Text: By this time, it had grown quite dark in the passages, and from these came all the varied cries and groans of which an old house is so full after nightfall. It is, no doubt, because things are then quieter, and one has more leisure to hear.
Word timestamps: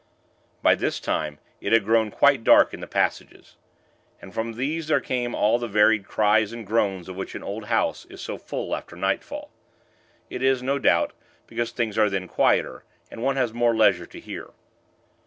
By 0.63 0.73
this 0.73 0.99
time, 0.99 1.37
it 1.61 1.73
had 1.73 1.83
grown 1.85 2.09
quite 2.09 2.43
dark 2.43 2.73
in 2.73 2.79
the 2.79 2.87
passages, 2.87 3.55
and 4.19 4.33
from 4.33 4.53
these 4.53 4.91
came 5.03 5.35
all 5.35 5.59
the 5.59 5.67
varied 5.67 6.07
cries 6.07 6.51
and 6.51 6.65
groans 6.65 7.07
of 7.07 7.15
which 7.15 7.35
an 7.35 7.43
old 7.43 7.65
house 7.65 8.05
is 8.05 8.19
so 8.19 8.39
full 8.39 8.75
after 8.75 8.95
nightfall. 8.95 9.51
It 10.27 10.41
is, 10.41 10.63
no 10.63 10.79
doubt, 10.79 11.13
because 11.45 11.69
things 11.69 11.99
are 11.99 12.09
then 12.09 12.27
quieter, 12.27 12.83
and 13.11 13.21
one 13.21 13.35
has 13.35 13.53
more 13.53 13.75
leisure 13.75 14.07
to 14.07 14.19
hear. 14.19 14.49